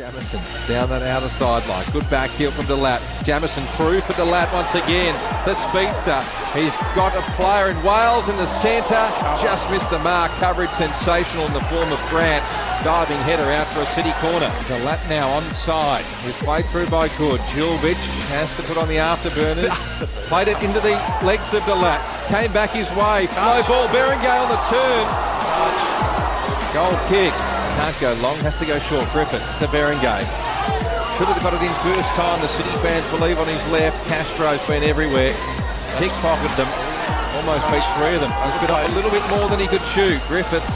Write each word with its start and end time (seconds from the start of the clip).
Jamieson 0.00 0.40
down 0.64 0.88
that 0.88 1.04
outer 1.04 1.28
sideline. 1.36 1.84
Good 1.92 2.08
back 2.08 2.32
heel 2.40 2.48
from 2.48 2.64
Delat. 2.64 3.04
Jamieson 3.20 3.60
through 3.76 4.00
for 4.00 4.16
De 4.16 4.24
Laet 4.24 4.48
once 4.48 4.72
again. 4.72 5.12
The 5.44 5.52
speedster. 5.68 6.24
He's 6.56 6.72
got 6.96 7.12
a 7.12 7.20
player 7.36 7.68
in 7.68 7.76
Wales 7.84 8.24
in 8.32 8.36
the 8.40 8.48
centre. 8.64 9.04
Just 9.44 9.60
missed 9.68 9.92
the 9.92 10.00
mark. 10.00 10.32
Coverage 10.40 10.72
sensational 10.80 11.44
in 11.44 11.52
the 11.52 11.60
form 11.68 11.92
of 11.92 12.00
Grant. 12.08 12.40
Diving 12.80 13.20
header 13.28 13.44
out 13.52 13.68
for 13.76 13.84
a 13.84 13.90
city 13.92 14.16
corner. 14.24 14.48
De 14.72 14.78
Laet 14.88 15.04
now 15.12 15.28
onside. 15.36 16.08
He's 16.24 16.32
played 16.40 16.64
through 16.72 16.88
by 16.88 17.12
Good. 17.20 17.44
Julvic 17.52 18.00
has 18.32 18.48
to 18.56 18.64
put 18.64 18.80
on 18.80 18.88
the 18.88 18.96
afterburners. 18.96 19.68
Played 20.32 20.48
it 20.48 20.62
into 20.64 20.80
the 20.80 20.96
legs 21.20 21.52
of 21.52 21.60
De 21.68 21.76
Laet. 21.76 22.00
Came 22.32 22.48
back 22.56 22.70
his 22.70 22.88
way. 22.96 23.28
Low 23.36 23.60
ball. 23.68 23.84
Berenguer 23.92 24.32
on 24.32 24.48
the 24.48 24.60
turn. 24.72 25.04
Goal 26.72 26.96
kick. 27.12 27.49
Can't 27.80 27.96
go 27.96 28.12
long, 28.20 28.36
has 28.44 28.52
to 28.60 28.68
go 28.68 28.76
short. 28.92 29.08
Griffiths 29.08 29.56
to 29.56 29.64
Berenguer. 29.72 30.20
Should 31.16 31.32
have 31.32 31.40
got 31.40 31.56
it 31.56 31.64
in 31.64 31.72
first 31.80 32.12
time. 32.12 32.36
The 32.44 32.52
City 32.52 32.68
fans 32.84 33.08
believe 33.08 33.40
on 33.40 33.48
his 33.48 33.64
left. 33.72 33.96
Castro's 34.04 34.60
been 34.68 34.84
everywhere. 34.84 35.32
Pickpocketed 35.96 36.52
them. 36.60 36.68
Almost 37.40 37.64
beat 37.72 37.80
three 37.96 38.20
of 38.20 38.20
them. 38.20 38.28
Been 38.60 38.68
up 38.68 38.84
a 38.84 38.92
little 38.92 39.08
bit 39.08 39.24
more 39.32 39.48
than 39.48 39.64
he 39.64 39.64
could 39.64 39.80
shoot. 39.96 40.20
Griffiths 40.28 40.68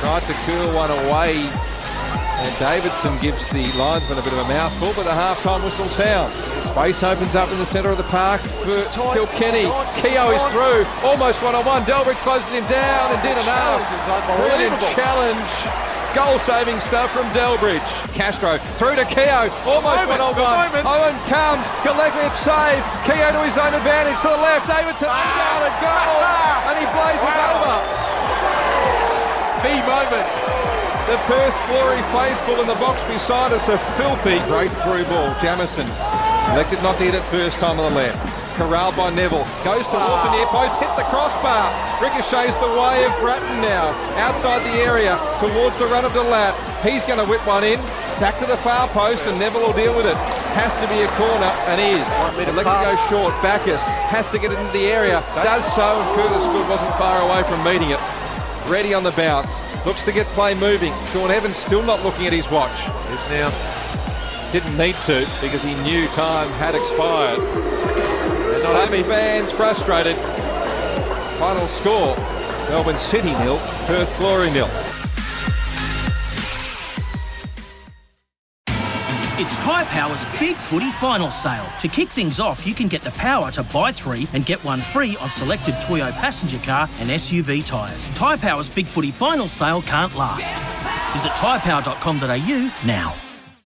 tried 0.00 0.24
to 0.24 0.34
curl 0.48 0.72
one 0.72 0.88
away. 1.04 1.44
And 2.40 2.52
Davidson 2.56 3.20
gives 3.20 3.44
the 3.52 3.68
linesman 3.76 4.16
a 4.16 4.24
bit 4.24 4.32
of 4.32 4.40
a 4.40 4.48
mouthful, 4.48 4.96
but 4.96 5.04
the 5.04 5.12
half-time 5.12 5.60
whistle 5.60 5.92
sounds. 5.92 6.32
Space 6.72 7.04
opens 7.04 7.36
up 7.36 7.52
in 7.52 7.60
the 7.60 7.68
centre 7.68 7.92
of 7.92 8.00
the 8.00 8.08
park 8.08 8.40
for 8.64 8.80
Kilkenny. 9.12 9.68
Keogh 10.00 10.32
is 10.32 10.44
through, 10.56 10.88
almost 11.04 11.36
one-on-one. 11.44 11.84
Delbridge 11.84 12.16
closes 12.24 12.48
him 12.48 12.64
down 12.72 13.12
and 13.12 13.20
did 13.20 13.36
enough. 13.44 13.84
Brilliant 14.40 14.80
challenge. 14.96 15.92
Goal-saving 16.16 16.80
stuff 16.80 17.12
from 17.12 17.28
Delbridge. 17.36 17.84
Castro 18.16 18.56
through 18.80 18.96
to 18.96 19.04
Keogh, 19.04 19.52
almost 19.68 20.08
one-on-one. 20.08 20.72
Owen 20.80 21.12
comes, 21.28 21.60
Galeglic 21.84 22.32
save. 22.40 22.80
Keogh 23.04 23.36
to 23.36 23.44
his 23.44 23.60
own 23.60 23.76
advantage 23.76 24.16
to 24.24 24.32
the 24.32 24.40
left. 24.40 24.64
Davidson 24.64 25.12
ah! 25.12 25.20
down 25.36 25.60
a 25.60 25.72
goal, 25.76 26.16
ah! 26.24 26.72
and 26.72 26.80
he 26.80 26.88
blazes 26.96 27.36
over. 27.52 27.76
Key 29.60 29.76
moment. 29.84 30.32
The 31.04 31.20
Perth 31.28 31.56
Glory 31.68 32.00
faithful 32.16 32.64
in 32.64 32.66
the 32.66 32.80
box 32.80 32.96
beside 33.12 33.52
us 33.52 33.68
A 33.68 33.76
filthy. 34.00 34.40
Great 34.48 34.72
through 34.88 35.04
ball. 35.12 35.36
Jamieson 35.44 35.84
elected 36.56 36.82
not 36.82 36.96
to 36.96 37.04
hit 37.04 37.14
it 37.14 37.22
first 37.24 37.58
time 37.58 37.78
on 37.78 37.92
the 37.92 37.96
left. 38.00 38.45
Corralled 38.56 38.96
by 38.96 39.12
Neville. 39.12 39.44
Goes 39.68 39.84
towards 39.92 40.20
the 40.24 40.32
near 40.32 40.48
post, 40.48 40.80
hit 40.80 40.88
the 40.96 41.04
crossbar. 41.12 41.68
Ricochets 42.00 42.56
the 42.56 42.72
way 42.72 43.04
of 43.04 43.12
Bratton 43.20 43.60
now. 43.60 43.92
Outside 44.16 44.64
the 44.64 44.80
area, 44.80 45.20
towards 45.44 45.76
the 45.76 45.84
run 45.92 46.06
of 46.08 46.12
De 46.16 46.22
Laet. 46.24 46.56
He's 46.80 47.04
going 47.04 47.20
to 47.20 47.28
whip 47.28 47.44
one 47.46 47.64
in. 47.64 47.76
Back 48.16 48.38
to 48.40 48.46
the 48.46 48.56
far 48.64 48.88
post, 48.88 49.20
and 49.28 49.38
Neville 49.38 49.60
will 49.60 49.76
deal 49.76 49.94
with 49.94 50.06
it. 50.06 50.16
Has 50.56 50.72
to 50.80 50.88
be 50.88 51.04
a 51.04 51.08
corner, 51.20 51.52
and 51.68 51.76
is. 51.76 52.08
Elected 52.48 52.56
to 52.56 52.64
go 52.64 52.96
short. 53.12 53.36
Bacchus 53.44 53.82
has 54.08 54.30
to 54.32 54.38
get 54.38 54.52
it 54.52 54.58
into 54.58 54.72
the 54.72 54.88
area. 54.88 55.20
Does 55.36 55.64
so, 55.76 55.84
and 55.84 56.08
Curtis 56.16 56.40
Good 56.40 56.66
wasn't 56.66 56.96
far 56.96 57.20
away 57.28 57.44
from 57.44 57.60
meeting 57.60 57.90
it. 57.92 58.00
Ready 58.72 58.94
on 58.94 59.04
the 59.04 59.12
bounce. 59.12 59.60
Looks 59.84 60.02
to 60.06 60.12
get 60.12 60.26
play 60.32 60.54
moving. 60.54 60.94
Sean 61.12 61.30
Evans 61.30 61.56
still 61.56 61.82
not 61.82 62.02
looking 62.02 62.26
at 62.26 62.32
his 62.32 62.48
watch. 62.50 62.72
Is 63.12 63.20
now. 63.28 63.52
Didn't 64.50 64.78
need 64.78 64.96
to 65.04 65.28
because 65.44 65.62
he 65.62 65.74
knew 65.84 66.08
time 66.16 66.48
had 66.56 66.74
expired. 66.74 68.35
They're 68.66 68.74
not 68.74 68.88
happy 68.88 69.04
fans 69.04 69.52
frustrated. 69.52 70.16
Final 71.38 71.68
score 71.68 72.16
Melbourne 72.68 72.98
City 72.98 73.30
nil, 73.38 73.58
Perth 73.86 74.12
Glory 74.18 74.50
nil. 74.50 74.68
It's 79.38 79.56
Tyre 79.58 79.84
Power's 79.84 80.24
Big 80.40 80.56
Footy 80.56 80.90
Final 80.90 81.30
Sale. 81.30 81.66
To 81.78 81.86
kick 81.86 82.08
things 82.08 82.40
off, 82.40 82.66
you 82.66 82.74
can 82.74 82.88
get 82.88 83.02
the 83.02 83.12
power 83.12 83.52
to 83.52 83.62
buy 83.62 83.92
three 83.92 84.26
and 84.32 84.44
get 84.44 84.64
one 84.64 84.80
free 84.80 85.16
on 85.20 85.30
selected 85.30 85.80
Toyo 85.80 86.10
passenger 86.10 86.58
car 86.58 86.88
and 86.98 87.08
SUV 87.08 87.64
tyres. 87.64 88.06
Tyre 88.14 88.36
Power's 88.36 88.68
Big 88.68 88.86
Footy 88.86 89.12
Final 89.12 89.46
Sale 89.46 89.82
can't 89.82 90.16
last. 90.16 90.52
Visit 91.12 91.30
tyrepower.com.au 91.36 92.74
now. 92.84 93.25